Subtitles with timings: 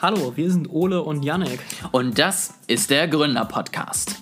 [0.00, 1.58] Hallo, wir sind Ole und Janek.
[1.90, 4.16] Und das ist der Gründer-Podcast.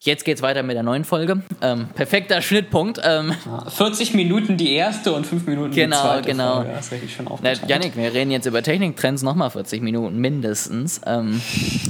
[0.00, 1.42] Jetzt geht's weiter mit der neuen Folge.
[1.60, 3.00] Ähm, perfekter Schnittpunkt.
[3.04, 3.32] Ähm,
[3.68, 6.54] 40 Minuten die erste und 5 Minuten genau, die zweite genau.
[6.56, 6.70] Folge.
[6.72, 7.62] Das ist richtig schon Na, aufgeteilt.
[7.68, 11.00] Janik, wir reden jetzt über Techniktrends nochmal 40 Minuten mindestens.
[11.06, 11.40] Ähm,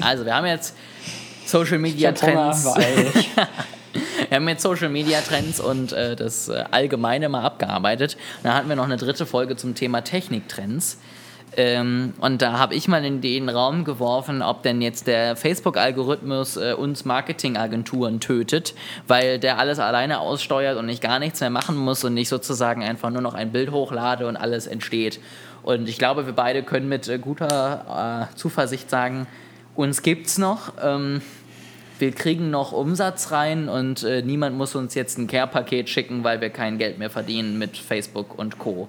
[0.01, 0.75] also wir haben jetzt
[1.47, 3.15] Social Media Ich hab Hunger, Trends.
[3.15, 3.29] ich-
[4.39, 8.17] Wir haben jetzt Social Media Trends und äh, das äh, Allgemeine mal abgearbeitet.
[8.45, 10.99] Dann hatten wir noch eine dritte Folge zum Thema Techniktrends.
[11.57, 16.57] Ähm, und da habe ich mal in den Raum geworfen, ob denn jetzt der Facebook-Algorithmus
[16.57, 18.75] äh, uns Marketingagenturen tötet,
[19.09, 22.85] weil der alles alleine aussteuert und ich gar nichts mehr machen muss und ich sozusagen
[22.85, 25.19] einfach nur noch ein Bild hochlade und alles entsteht.
[25.65, 29.27] Und ich glaube, wir beide können mit äh, guter äh, Zuversicht sagen,
[29.75, 30.75] uns gibt's noch.
[30.81, 31.23] Ähm,
[31.99, 36.41] wir kriegen noch Umsatz rein und äh, niemand muss uns jetzt ein Care-Paket schicken, weil
[36.41, 38.89] wir kein Geld mehr verdienen mit Facebook und Co.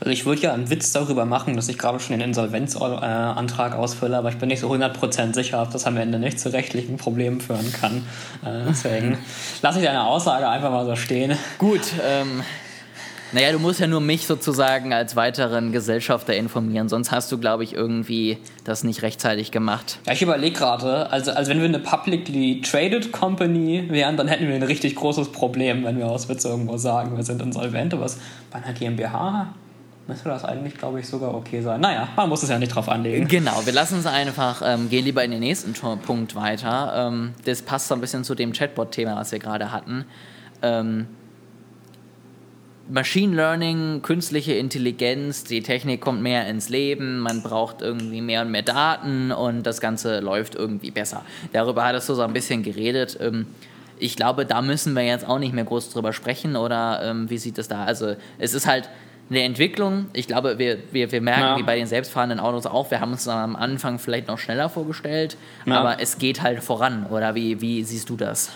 [0.00, 4.16] Also ich würde ja einen Witz darüber machen, dass ich gerade schon den Insolvenzantrag ausfülle,
[4.16, 7.40] aber ich bin nicht so 100% sicher, ob das am Ende nicht zu rechtlichen Problemen
[7.40, 8.06] führen kann.
[8.44, 9.18] Äh, deswegen
[9.62, 11.36] lasse ich deine Aussage einfach mal so stehen.
[11.58, 12.42] Gut, ähm,
[13.32, 17.64] naja, du musst ja nur mich sozusagen als weiteren Gesellschafter informieren, sonst hast du, glaube
[17.64, 19.98] ich, irgendwie das nicht rechtzeitig gemacht.
[20.06, 24.48] Ja, ich überlege gerade, also, also wenn wir eine publicly traded Company wären, dann hätten
[24.48, 28.04] wir ein richtig großes Problem, wenn wir aus Witz irgendwo sagen, wir sind insolvent, aber
[28.04, 28.18] was
[28.50, 29.54] bei einer GmbH
[30.08, 31.80] müsste das eigentlich, glaube ich, sogar okay sein.
[31.80, 33.28] Naja, man muss es ja nicht drauf anlegen.
[33.28, 37.08] Genau, wir lassen es einfach, ähm, gehen lieber in den nächsten Punkt weiter.
[37.08, 40.06] Ähm, das passt so ein bisschen zu dem Chatbot-Thema, was wir gerade hatten.
[40.62, 41.08] Ähm,
[42.90, 48.50] Machine Learning, künstliche Intelligenz, die Technik kommt mehr ins Leben, man braucht irgendwie mehr und
[48.50, 51.22] mehr Daten und das Ganze läuft irgendwie besser.
[51.52, 53.18] Darüber hattest du so ein bisschen geredet.
[53.20, 53.46] Ähm,
[53.98, 57.36] ich glaube, da müssen wir jetzt auch nicht mehr groß drüber sprechen oder ähm, wie
[57.36, 57.84] sieht es da?
[57.84, 58.88] Also es ist halt
[59.28, 60.06] eine Entwicklung.
[60.14, 61.58] Ich glaube, wir, wir, wir merken, Ja.
[61.58, 65.36] wie bei den selbstfahrenden Autos auch, wir haben uns am Anfang vielleicht noch schneller vorgestellt,
[65.66, 65.80] Ja.
[65.80, 67.04] aber es geht halt voran.
[67.10, 68.50] Oder wie, wie siehst du das?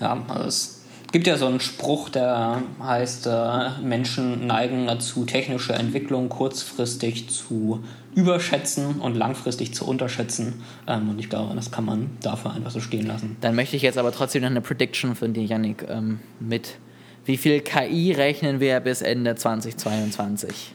[0.00, 0.81] Ja, also es
[1.12, 7.84] gibt ja so einen Spruch, der heißt, äh, Menschen neigen dazu, technische Entwicklung kurzfristig zu
[8.14, 10.62] überschätzen und langfristig zu unterschätzen.
[10.86, 13.36] Ähm, und ich glaube, das kann man dafür einfach so stehen lassen.
[13.40, 16.76] Dann möchte ich jetzt aber trotzdem noch eine Prediction von dir, Yannick, ähm, mit.
[17.24, 20.72] Wie viel KI rechnen wir bis Ende 2022?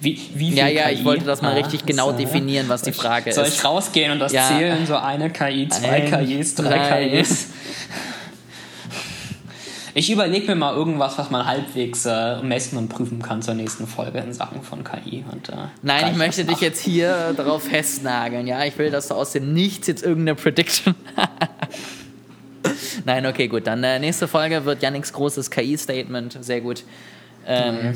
[0.00, 1.04] Wie, wie viel Ja, ja, ich KI?
[1.04, 2.16] wollte das mal Ah, richtig genau so.
[2.18, 3.54] definieren, was die Frage Soll ist.
[3.56, 4.46] ich rausgehen und das Ja.
[4.48, 4.86] zählen?
[4.86, 7.08] So eine KI, zwei Eins, KIs, drei drei.
[7.08, 7.48] KIs.
[9.96, 13.86] Ich überlege mir mal irgendwas, was man halbwegs äh, messen und prüfen kann zur nächsten
[13.86, 15.24] Folge in Sachen von KI.
[15.30, 18.48] Und, äh, Nein, ich möchte dich jetzt hier darauf festnageln.
[18.48, 20.96] Ja, ich will, dass du aus dem Nichts jetzt irgendeine Prediction.
[23.04, 23.68] Nein, okay, gut.
[23.68, 26.38] Dann äh, nächste Folge wird Yannicks großes KI-Statement.
[26.40, 26.82] Sehr gut.
[27.46, 27.94] Ähm,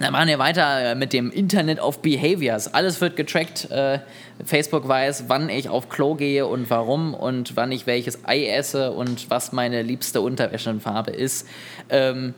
[0.00, 2.72] Dann machen wir weiter äh, mit dem Internet of Behaviors.
[2.74, 3.70] Alles wird getrackt.
[3.70, 4.00] Äh,
[4.44, 8.90] Facebook weiß, wann ich auf Klo gehe und warum und wann ich welches Ei esse
[8.90, 11.46] und was meine liebste Unterwäschenfarbe ist.
[11.90, 12.34] Ähm,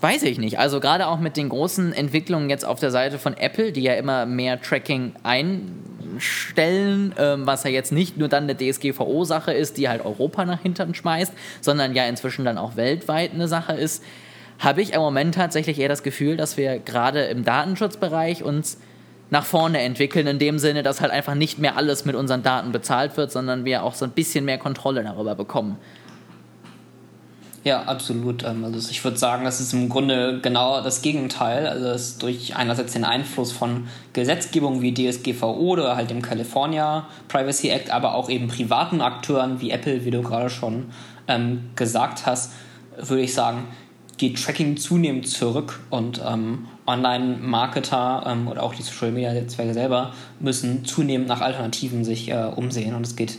[0.00, 0.60] Weiß ich nicht.
[0.60, 3.94] Also gerade auch mit den großen Entwicklungen jetzt auf der Seite von Apple, die ja
[3.94, 9.88] immer mehr Tracking einstellen, ähm, was ja jetzt nicht nur dann eine DSGVO-Sache ist, die
[9.88, 14.04] halt Europa nach hinten schmeißt, sondern ja inzwischen dann auch weltweit eine Sache ist,
[14.58, 18.78] habe ich im Moment tatsächlich eher das Gefühl, dass wir gerade im Datenschutzbereich uns
[19.30, 22.72] nach vorne entwickeln, in dem Sinne, dass halt einfach nicht mehr alles mit unseren Daten
[22.72, 25.76] bezahlt wird, sondern wir auch so ein bisschen mehr Kontrolle darüber bekommen.
[27.64, 28.44] Ja, absolut.
[28.44, 31.66] Ähm, Also ich würde sagen, das ist im Grunde genau das Gegenteil.
[31.66, 37.06] Also es ist durch einerseits den Einfluss von Gesetzgebung wie DSGVO oder halt dem California
[37.28, 40.86] Privacy Act, aber auch eben privaten Akteuren wie Apple, wie du gerade schon
[41.26, 42.52] ähm, gesagt hast,
[42.96, 43.64] würde ich sagen,
[44.18, 51.28] geht Tracking zunehmend zurück und ähm, Online-Marketer ähm, oder auch die Social-Media-Netzwerke selber müssen zunehmend
[51.28, 53.38] nach Alternativen sich äh, umsehen und es geht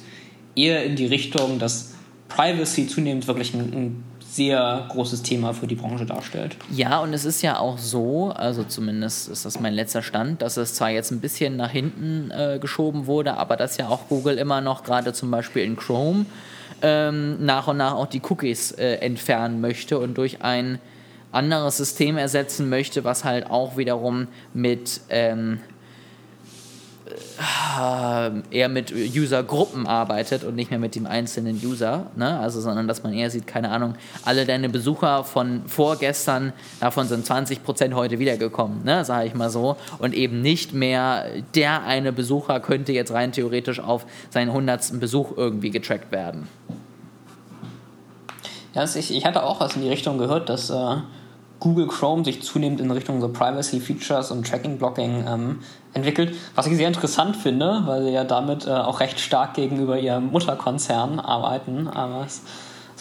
[0.55, 1.93] eher in die Richtung, dass
[2.29, 6.55] Privacy zunehmend wirklich ein, ein sehr großes Thema für die Branche darstellt.
[6.71, 10.55] Ja, und es ist ja auch so, also zumindest ist das mein letzter Stand, dass
[10.55, 14.37] es zwar jetzt ein bisschen nach hinten äh, geschoben wurde, aber dass ja auch Google
[14.37, 16.25] immer noch gerade zum Beispiel in Chrome
[16.81, 20.79] ähm, nach und nach auch die Cookies äh, entfernen möchte und durch ein
[21.31, 25.78] anderes System ersetzen möchte, was halt auch wiederum mit ähm, äh,
[28.51, 32.39] eher mit Usergruppen arbeitet und nicht mehr mit dem einzelnen User, ne?
[32.39, 33.95] also sondern dass man eher sieht, keine Ahnung,
[34.25, 39.05] alle deine Besucher von vorgestern, davon sind 20% heute wiedergekommen, ne?
[39.05, 41.25] sage ich mal so, und eben nicht mehr
[41.55, 46.47] der eine Besucher könnte jetzt rein theoretisch auf seinen hundertsten Besuch irgendwie getrackt werden.
[48.73, 50.95] Ja, ich, ich hatte auch was in die Richtung gehört, dass äh,
[51.59, 55.59] Google Chrome sich zunehmend in Richtung so Privacy Features und Tracking Blocking ähm,
[55.93, 59.99] entwickelt, was ich sehr interessant finde, weil sie ja damit äh, auch recht stark gegenüber
[59.99, 61.87] ihrem Mutterkonzern arbeiten.
[61.87, 62.43] Aber es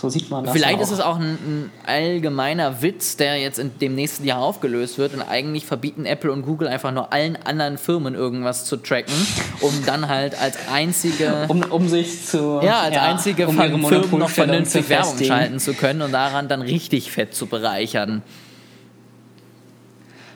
[0.01, 0.55] so sieht man das.
[0.55, 0.83] Vielleicht auch.
[0.83, 5.13] ist es auch ein, ein, allgemeiner Witz, der jetzt in dem nächsten Jahr aufgelöst wird
[5.15, 9.15] und eigentlich verbieten Apple und Google einfach nur allen anderen Firmen irgendwas zu tracken,
[9.61, 11.47] um dann halt als einzige.
[11.49, 12.61] um, um sich zu.
[12.63, 13.81] Ja, als ja, einzige um Firmen
[14.19, 18.23] noch vernünftig Werbung schalten zu können und daran dann richtig fett zu bereichern.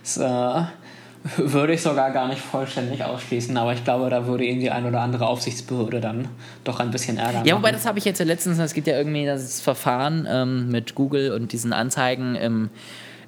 [0.02, 0.66] So
[1.36, 5.00] würde ich sogar gar nicht vollständig ausschließen, aber ich glaube, da würde irgendwie ein oder
[5.00, 6.28] andere Aufsichtsbehörde dann
[6.64, 7.44] doch ein bisschen ärgern.
[7.44, 10.70] Ja, wobei das habe ich jetzt ja letztens, es gibt ja irgendwie das Verfahren ähm,
[10.70, 12.70] mit Google und diesen Anzeigen im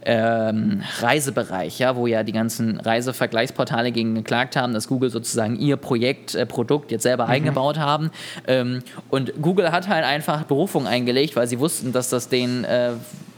[0.06, 5.77] ähm, Reisebereich, ja, wo ja die ganzen Reisevergleichsportale gegen geklagt haben, dass Google sozusagen ihr
[5.77, 7.31] Projekt, äh, Produkt jetzt selber mhm.
[7.31, 8.11] eingebaut haben.
[8.47, 12.91] Ähm, und Google hat halt einfach Berufung eingelegt, weil sie wussten, dass das den äh,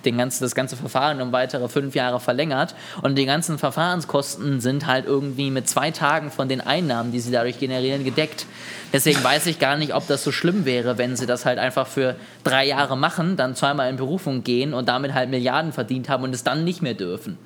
[0.07, 2.75] den ganzen, das ganze Verfahren um weitere fünf Jahre verlängert.
[3.03, 7.33] Und die ganzen Verfahrenskosten sind halt irgendwie mit zwei Tagen von den Einnahmen, die sie
[7.33, 8.47] dadurch generieren, gedeckt.
[8.93, 11.87] Deswegen weiß ich gar nicht, ob das so schlimm wäre, wenn sie das halt einfach
[11.87, 16.25] für drei Jahre machen, dann zweimal in Berufung gehen und damit halt Milliarden verdient haben
[16.25, 17.37] und es dann nicht mehr dürfen.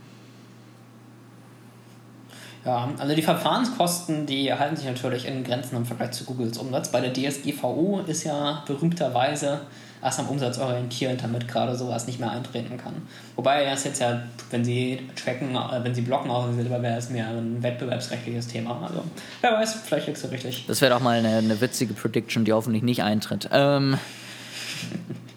[2.65, 6.91] Ja, also die Verfahrenskosten, die halten sich natürlich in Grenzen im Vergleich zu Googles Umsatz.
[6.91, 9.62] Bei der DSGVO ist ja berühmterweise
[10.02, 12.94] erst am Umsatz orientiert, damit gerade sowas nicht mehr eintreten kann.
[13.37, 16.99] Wobei er ist jetzt ja, wenn sie tracken, äh, wenn sie blocken auch selber, wäre
[16.99, 18.81] es mehr ein wettbewerbsrechtliches Thema.
[18.82, 19.05] Also
[19.41, 20.64] wer weiß, vielleicht liegst du richtig.
[20.67, 23.49] Das wäre doch mal eine, eine, witzige Prediction, die hoffentlich nicht eintritt.
[23.52, 23.99] Ähm,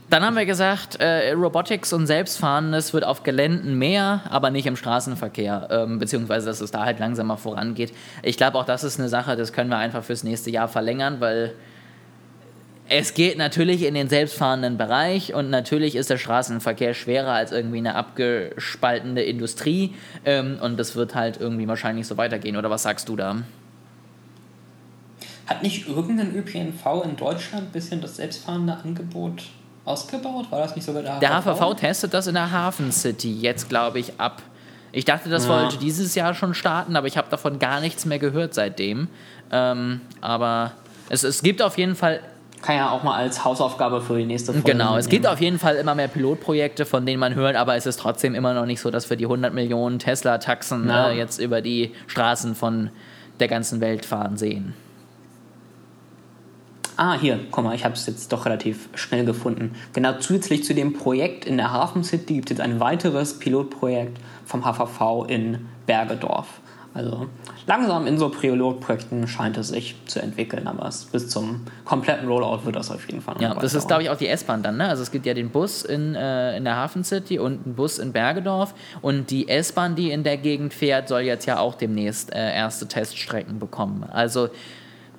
[0.09, 4.75] dann haben wir gesagt, äh, Robotics und Selbstfahrendes wird auf Geländen mehr, aber nicht im
[4.75, 7.91] Straßenverkehr, ähm, beziehungsweise dass es da halt langsamer vorangeht.
[8.21, 11.19] Ich glaube, auch das ist eine Sache, das können wir einfach fürs nächste Jahr verlängern,
[11.19, 11.53] weil
[12.89, 17.77] es geht natürlich in den selbstfahrenden Bereich und natürlich ist der Straßenverkehr schwerer als irgendwie
[17.77, 19.93] eine abgespaltene Industrie
[20.25, 22.57] ähm, und das wird halt irgendwie wahrscheinlich so weitergehen.
[22.57, 23.37] Oder was sagst du da?
[25.47, 29.43] Hat nicht irgendein ÖPNV in Deutschland ein bisschen das selbstfahrende Angebot
[29.85, 30.51] ausgebaut?
[30.51, 31.19] War das nicht sogar der HVV?
[31.19, 34.41] Der HVV testet das in der Hafen City jetzt, glaube ich, ab.
[34.91, 35.49] Ich dachte, das ja.
[35.49, 39.07] wollte dieses Jahr schon starten, aber ich habe davon gar nichts mehr gehört seitdem.
[39.51, 40.73] Ähm, aber
[41.09, 42.21] es, es gibt auf jeden Fall
[42.63, 44.71] kann ja auch mal als Hausaufgabe für die nächste Folge.
[44.71, 47.85] Genau, es gibt auf jeden Fall immer mehr Pilotprojekte, von denen man hört, aber es
[47.85, 51.09] ist trotzdem immer noch nicht so, dass wir die 100 Millionen Tesla-Taxen ja.
[51.09, 52.89] äh, jetzt über die Straßen von
[53.39, 54.73] der ganzen Welt fahren sehen.
[56.95, 59.71] Ah, hier, guck mal, ich habe es jetzt doch relativ schnell gefunden.
[59.93, 64.19] Genau, zusätzlich zu dem Projekt in der Hafen City gibt es jetzt ein weiteres Pilotprojekt
[64.45, 66.47] vom HVV in Bergedorf.
[66.95, 67.27] Also
[67.65, 72.75] langsam in so Pilotprojekten scheint es sich zu entwickeln, aber bis zum kompletten Rollout wird
[72.75, 74.77] das auf jeden Fall noch Ja, das ist, glaube ich, auch die S-Bahn dann.
[74.77, 74.87] Ne?
[74.87, 77.97] Also es gibt ja den Bus in, äh, in der Hafen City und einen Bus
[77.97, 78.75] in Bergedorf.
[79.01, 82.87] Und die S-Bahn, die in der Gegend fährt, soll jetzt ja auch demnächst äh, erste
[82.87, 84.03] Teststrecken bekommen.
[84.03, 84.49] Also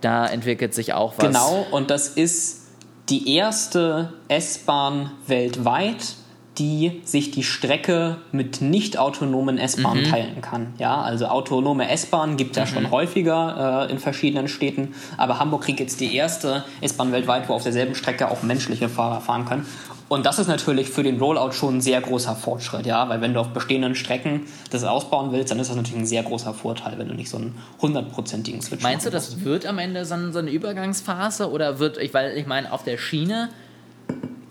[0.00, 1.26] da entwickelt sich auch was.
[1.26, 2.68] Genau, und das ist
[3.08, 6.14] die erste S-Bahn weltweit,
[6.58, 10.10] die sich die Strecke mit nicht autonomen S-Bahnen mhm.
[10.10, 10.74] teilen kann.
[10.78, 12.68] Ja, also autonome S-Bahnen gibt es ja mhm.
[12.68, 17.54] schon häufiger äh, in verschiedenen Städten, aber Hamburg kriegt jetzt die erste S-Bahn weltweit, wo
[17.54, 19.66] auf derselben Strecke auch menschliche Fahrer fahren können.
[20.08, 23.32] Und das ist natürlich für den Rollout schon ein sehr großer Fortschritt, ja, weil wenn
[23.32, 26.98] du auf bestehenden Strecken das ausbauen willst, dann ist das natürlich ein sehr großer Vorteil,
[26.98, 30.50] wenn du nicht so einen hundertprozentigen Switch Meinst du, das wird am Ende so eine
[30.50, 33.48] Übergangsphase oder wird, ich, weil ich meine, auf der Schiene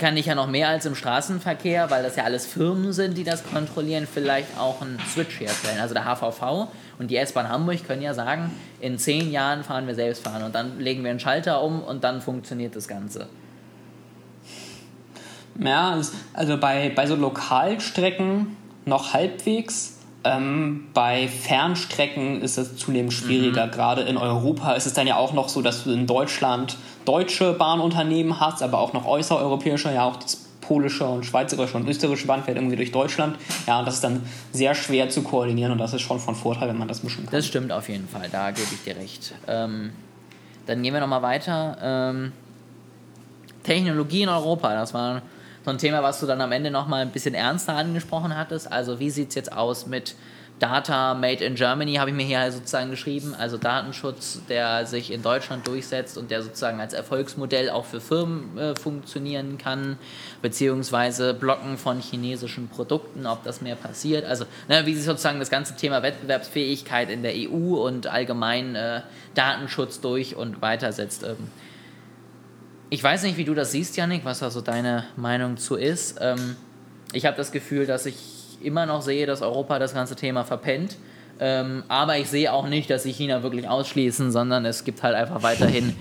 [0.04, 3.24] kann ich ja noch mehr als im Straßenverkehr, weil das ja alles Firmen sind, die
[3.24, 5.80] das kontrollieren, vielleicht auch einen Switch herstellen.
[5.80, 6.68] Also der HVV
[7.00, 10.54] und die S-Bahn Hamburg können ja sagen, in zehn Jahren fahren wir selbst fahren und
[10.54, 13.28] dann legen wir einen Schalter um und dann funktioniert das Ganze.
[15.58, 15.98] Ja,
[16.34, 20.00] also bei, bei so Lokalstrecken noch halbwegs.
[20.26, 23.68] Ähm, bei Fernstrecken ist es zunehmend schwieriger.
[23.68, 23.72] Mhm.
[23.72, 27.54] Gerade in Europa ist es dann ja auch noch so, dass du in Deutschland deutsche
[27.54, 32.44] Bahnunternehmen hast, aber auch noch äußereuropäische, ja auch das polische und schweizerische und österreichische Bahn
[32.44, 33.38] fährt irgendwie durch Deutschland.
[33.68, 36.70] Ja, und das ist dann sehr schwer zu koordinieren und das ist schon von Vorteil,
[36.70, 37.32] wenn man das mischen kann.
[37.32, 39.34] Das stimmt auf jeden Fall, da gebe ich dir recht.
[39.48, 39.92] Ähm,
[40.66, 41.78] dann gehen wir nochmal weiter.
[41.82, 42.32] Ähm,
[43.64, 45.22] Technologie in Europa, das war
[45.64, 48.72] so ein Thema, was du dann am Ende nochmal ein bisschen ernster angesprochen hattest.
[48.72, 50.16] Also wie sieht es jetzt aus mit
[50.60, 55.22] Data Made in Germany habe ich mir hier sozusagen geschrieben, also Datenschutz, der sich in
[55.22, 59.98] Deutschland durchsetzt und der sozusagen als Erfolgsmodell auch für Firmen äh, funktionieren kann,
[60.42, 64.26] beziehungsweise Blocken von chinesischen Produkten, ob das mehr passiert.
[64.26, 69.02] Also ne, wie sich sozusagen das ganze Thema Wettbewerbsfähigkeit in der EU und allgemein äh,
[69.34, 71.24] Datenschutz durch und weitersetzt.
[71.24, 71.36] Ähm,
[72.90, 76.20] ich weiß nicht, wie du das siehst, Janik, was also deine Meinung zu ist.
[76.22, 76.56] Ähm,
[77.12, 78.16] ich habe das Gefühl, dass ich
[78.62, 80.98] immer noch sehe, dass Europa das ganze Thema verpennt.
[81.40, 85.16] Ähm, aber ich sehe auch nicht, dass sie China wirklich ausschließen, sondern es gibt halt
[85.16, 85.96] einfach weiterhin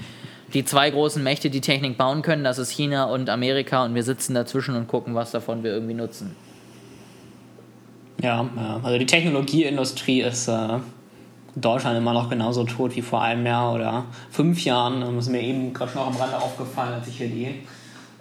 [0.55, 2.45] die zwei großen Mächte, die Technik bauen können.
[2.45, 5.95] Das ist China und Amerika und wir sitzen dazwischen und gucken, was davon wir irgendwie
[5.95, 6.37] nutzen.
[8.23, 8.49] Ja,
[8.83, 10.79] also die Technologieindustrie ist äh,
[11.57, 15.01] Deutschland immer noch genauso tot wie vor einem Jahr oder fünf Jahren.
[15.01, 17.63] Das ist mir eben gerade auch am Rande aufgefallen, als ich hier die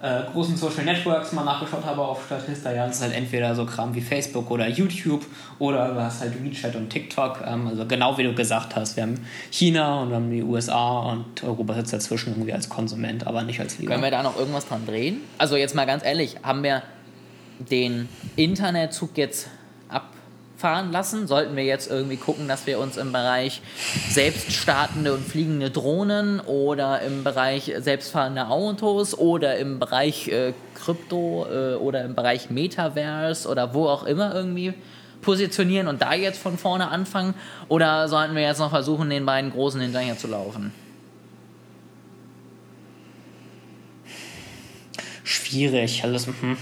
[0.02, 3.64] äh, großen Social Networks mal nachgeschaut habe auf Statista, ja, das ist halt entweder so
[3.64, 5.24] Kram wie Facebook oder YouTube
[5.60, 7.44] oder du hast halt WeChat und TikTok.
[7.46, 10.98] Ähm, also genau wie du gesagt hast, wir haben China und wir haben die USA
[11.12, 13.92] und Europa sitzt dazwischen irgendwie als Konsument, aber nicht als Lieber.
[13.92, 15.20] Können wir da noch irgendwas dran drehen?
[15.38, 16.82] Also jetzt mal ganz ehrlich, haben wir
[17.70, 19.48] den Internetzug jetzt
[20.62, 21.26] fahren lassen?
[21.26, 23.60] Sollten wir jetzt irgendwie gucken, dass wir uns im Bereich
[24.08, 31.74] selbststartende und fliegende Drohnen oder im Bereich selbstfahrende Autos oder im Bereich äh, Krypto äh,
[31.74, 34.72] oder im Bereich Metaverse oder wo auch immer irgendwie
[35.20, 37.34] positionieren und da jetzt von vorne anfangen?
[37.68, 40.72] Oder sollten wir jetzt noch versuchen, den beiden Großen hinterher zu laufen?
[45.24, 46.04] Schwierig.
[46.04, 46.56] Also, hm.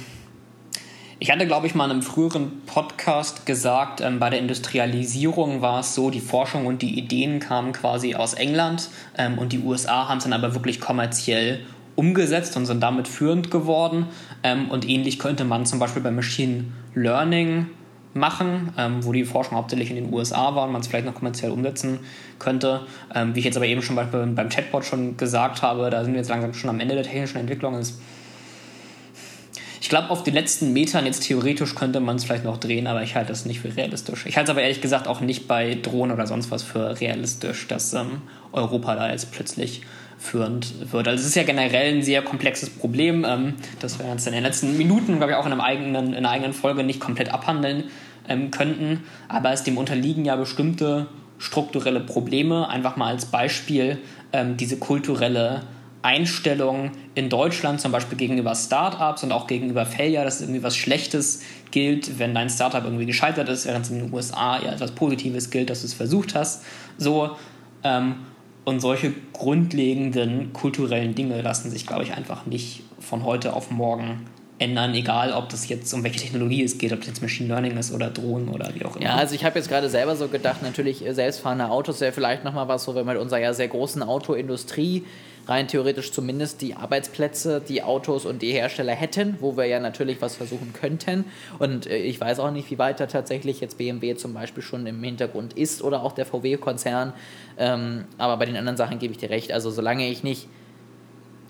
[1.22, 5.80] Ich hatte, glaube ich, mal in einem früheren Podcast gesagt, ähm, bei der Industrialisierung war
[5.80, 10.08] es so, die Forschung und die Ideen kamen quasi aus England ähm, und die USA
[10.08, 11.60] haben es dann aber wirklich kommerziell
[11.94, 14.06] umgesetzt und sind damit führend geworden.
[14.42, 17.66] Ähm, und ähnlich könnte man zum Beispiel bei Machine Learning
[18.14, 21.14] machen, ähm, wo die Forschung hauptsächlich in den USA war und man es vielleicht noch
[21.14, 21.98] kommerziell umsetzen
[22.38, 22.86] könnte.
[23.14, 26.20] Ähm, wie ich jetzt aber eben schon beim, Chatbot schon gesagt habe, da sind wir
[26.20, 27.74] jetzt langsam schon am Ende der technischen Entwicklung.
[27.74, 28.00] Es
[29.80, 33.02] ich glaube, auf den letzten Metern jetzt theoretisch könnte man es vielleicht noch drehen, aber
[33.02, 34.26] ich halte das nicht für realistisch.
[34.26, 37.66] Ich halte es aber ehrlich gesagt auch nicht bei Drohnen oder sonst was für realistisch,
[37.66, 38.20] dass ähm,
[38.52, 39.80] Europa da jetzt plötzlich
[40.18, 41.08] führend wird.
[41.08, 44.42] Also es ist ja generell ein sehr komplexes Problem, ähm, das wir jetzt in den
[44.42, 47.84] letzten Minuten, glaube ich, auch in, einem eigenen, in einer eigenen Folge nicht komplett abhandeln
[48.28, 49.04] ähm, könnten.
[49.28, 51.06] Aber es dem unterliegen ja bestimmte
[51.38, 52.68] strukturelle Probleme.
[52.68, 53.96] Einfach mal als Beispiel
[54.34, 55.62] ähm, diese kulturelle
[56.02, 61.42] Einstellung in Deutschland zum Beispiel gegenüber Startups und auch gegenüber Failure, dass irgendwie was Schlechtes
[61.70, 65.50] gilt, wenn dein Startup irgendwie gescheitert ist, während es in den USA eher etwas Positives
[65.50, 66.64] gilt, dass du es versucht hast.
[66.96, 67.36] So,
[67.84, 68.16] ähm,
[68.64, 74.26] und solche grundlegenden kulturellen Dinge lassen sich, glaube ich, einfach nicht von heute auf morgen
[74.60, 77.78] ändern, egal ob das jetzt um welche Technologie es geht, ob das jetzt Machine Learning
[77.78, 79.04] ist oder Drohnen oder wie auch immer.
[79.04, 82.44] Ja, also ich habe jetzt gerade selber so gedacht, natürlich äh, selbstfahrende Autos wäre vielleicht
[82.44, 85.04] nochmal was, so wenn wir mit unserer ja sehr großen Autoindustrie
[85.48, 90.20] rein theoretisch zumindest die Arbeitsplätze, die Autos und die Hersteller hätten, wo wir ja natürlich
[90.20, 91.24] was versuchen könnten.
[91.58, 94.86] Und äh, ich weiß auch nicht, wie weit da tatsächlich jetzt BMW zum Beispiel schon
[94.86, 97.14] im Hintergrund ist oder auch der VW-Konzern.
[97.58, 99.52] Ähm, aber bei den anderen Sachen gebe ich dir recht.
[99.52, 100.48] Also solange ich nicht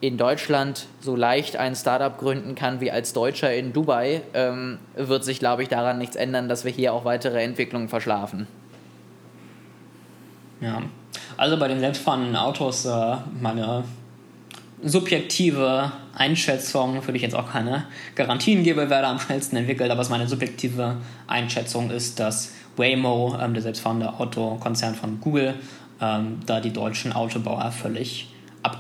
[0.01, 5.25] in Deutschland so leicht ein Startup gründen kann wie als Deutscher in Dubai, ähm, wird
[5.25, 8.47] sich, glaube ich, daran nichts ändern, dass wir hier auch weitere Entwicklungen verschlafen.
[10.61, 10.83] Ja,
[11.37, 13.85] also bei den selbstfahrenden Autos äh, meine
[14.83, 19.91] subjektive Einschätzung, für die ich jetzt auch keine Garantien gebe, wer da am schnellsten entwickelt,
[19.91, 25.55] aber was meine subjektive Einschätzung ist, dass Waymo, ähm, der selbstfahrende Autokonzern von Google,
[26.01, 28.29] ähm, da die deutschen Autobauer völlig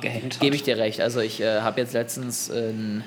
[0.00, 0.40] abgehängt hat.
[0.40, 1.00] Gebe ich dir recht.
[1.00, 3.04] Also ich äh, habe jetzt letztens einen,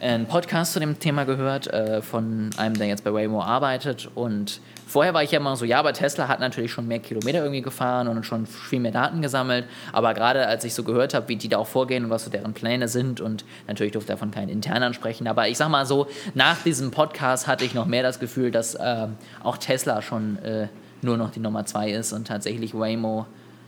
[0.00, 4.60] einen Podcast zu dem Thema gehört äh, von einem, der jetzt bei Waymo arbeitet und
[4.90, 7.62] Vorher war ich ja immer so, ja, aber Tesla hat natürlich schon mehr Kilometer irgendwie
[7.62, 9.66] gefahren und schon viel mehr Daten gesammelt.
[9.92, 12.30] Aber gerade als ich so gehört habe, wie die da auch vorgehen und was so
[12.30, 15.28] deren Pläne sind und natürlich durfte davon keinen intern ansprechen.
[15.28, 18.74] Aber ich sag mal so, nach diesem Podcast hatte ich noch mehr das Gefühl, dass
[18.74, 19.06] äh,
[19.44, 20.66] auch Tesla schon äh,
[21.02, 23.26] nur noch die Nummer zwei ist und tatsächlich Waymo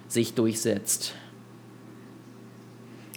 [0.08, 1.14] sich durchsetzt.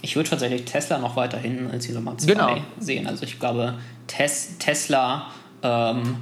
[0.02, 2.58] Ich würde tatsächlich Tesla noch weiter hinten als die Nummer 2 genau.
[2.80, 3.08] sehen.
[3.08, 3.76] Also ich glaube,
[4.08, 5.28] Tes Tesla
[5.64, 6.18] ähm,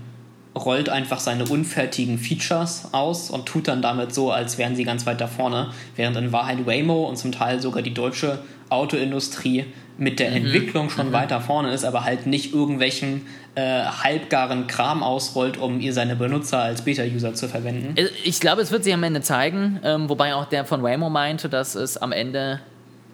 [0.55, 5.05] rollt einfach seine unfertigen Features aus und tut dann damit so, als wären sie ganz
[5.05, 8.39] weit da vorne, während in Wahrheit Waymo und zum Teil sogar die deutsche
[8.69, 9.65] Autoindustrie
[9.97, 10.37] mit der mhm.
[10.37, 11.13] Entwicklung schon mhm.
[11.13, 13.25] weiter vorne ist, aber halt nicht irgendwelchen
[13.55, 17.95] äh, halbgaren Kram ausrollt, um ihr seine Benutzer als Beta-User zu verwenden.
[17.95, 21.09] Äh, ich glaube, es wird sich am Ende zeigen, ähm, wobei auch der von Waymo
[21.09, 22.59] meinte, dass es am Ende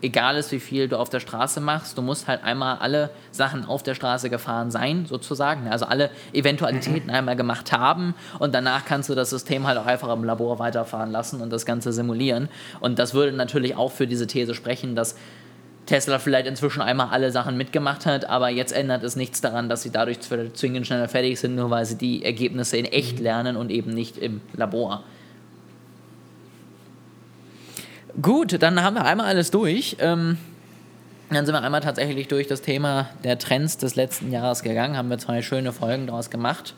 [0.01, 3.65] egal ist, wie viel du auf der Straße machst, du musst halt einmal alle Sachen
[3.65, 5.67] auf der Straße gefahren sein, sozusagen.
[5.67, 7.15] Also alle Eventualitäten mhm.
[7.15, 11.11] einmal gemacht haben und danach kannst du das System halt auch einfach im Labor weiterfahren
[11.11, 12.49] lassen und das Ganze simulieren.
[12.79, 15.15] Und das würde natürlich auch für diese These sprechen, dass
[15.85, 19.81] Tesla vielleicht inzwischen einmal alle Sachen mitgemacht hat, aber jetzt ändert es nichts daran, dass
[19.81, 23.23] sie dadurch zwingend schneller fertig sind, nur weil sie die Ergebnisse in echt mhm.
[23.23, 25.03] lernen und eben nicht im Labor.
[28.21, 29.97] Gut, dann haben wir einmal alles durch.
[29.99, 30.37] Ähm,
[31.29, 35.09] Dann sind wir einmal tatsächlich durch das Thema der Trends des letzten Jahres gegangen, haben
[35.09, 36.73] wir zwei schöne Folgen daraus gemacht.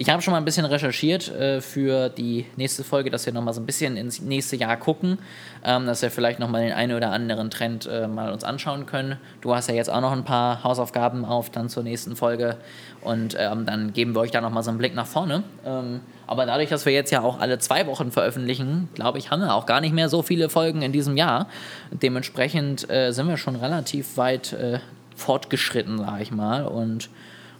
[0.00, 3.52] Ich habe schon mal ein bisschen recherchiert äh, für die nächste Folge, dass wir nochmal
[3.52, 5.18] so ein bisschen ins nächste Jahr gucken,
[5.62, 9.18] ähm, dass wir vielleicht nochmal den einen oder anderen Trend äh, mal uns anschauen können.
[9.42, 12.56] Du hast ja jetzt auch noch ein paar Hausaufgaben auf dann zur nächsten Folge
[13.02, 15.42] und ähm, dann geben wir euch da nochmal so einen Blick nach vorne.
[15.66, 19.42] Ähm, aber dadurch, dass wir jetzt ja auch alle zwei Wochen veröffentlichen, glaube ich, haben
[19.42, 21.46] wir auch gar nicht mehr so viele Folgen in diesem Jahr.
[21.90, 24.78] Dementsprechend äh, sind wir schon relativ weit äh,
[25.14, 27.10] fortgeschritten, sage ich mal, und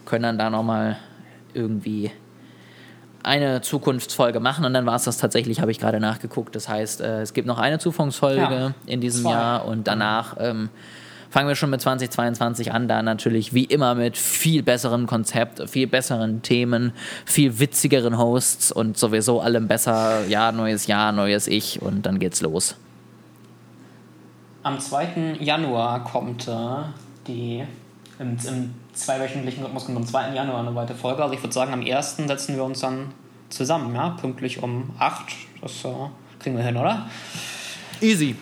[0.06, 0.96] können dann da nochmal
[1.52, 2.10] irgendwie
[3.22, 6.54] eine Zukunftsfolge machen und dann war es das tatsächlich, habe ich gerade nachgeguckt.
[6.54, 9.32] Das heißt, äh, es gibt noch eine Zukunftsfolge ja, in diesem zwei.
[9.32, 10.70] Jahr und danach ähm,
[11.30, 15.86] fangen wir schon mit 2022 an, da natürlich wie immer mit viel besserem Konzept, viel
[15.86, 16.92] besseren Themen,
[17.24, 20.26] viel witzigeren Hosts und sowieso allem besser.
[20.26, 22.76] Ja, neues Jahr, neues Ich und dann geht's los.
[24.62, 25.38] Am 2.
[25.40, 26.52] Januar kommt äh,
[27.26, 27.64] die
[28.20, 30.34] im, im zweiwöchentlichen Rhythmus kommt am 2.
[30.34, 31.22] Januar eine weitere Folge.
[31.22, 32.16] Also ich würde sagen, am 1.
[32.16, 33.14] setzen wir uns dann
[33.48, 35.24] zusammen, ja, pünktlich um 8.
[35.62, 35.88] Das äh,
[36.38, 37.08] kriegen wir hin, oder?
[38.00, 38.36] Easy.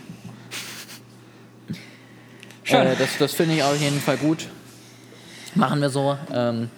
[2.64, 2.86] Schön.
[2.86, 4.48] Äh, das das finde ich auf jeden Fall gut.
[5.54, 6.18] Machen wir so.
[6.32, 6.70] Ähm,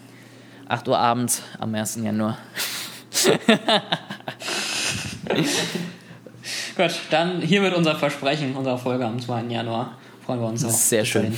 [0.69, 1.97] 8 Uhr abends am 1.
[2.03, 2.39] Januar.
[6.77, 9.43] Gut, dann hier wird unser Versprechen unserer Folge am 2.
[9.45, 9.99] Januar.
[10.25, 10.71] Freuen wir uns auch.
[10.71, 11.37] Sehr schön.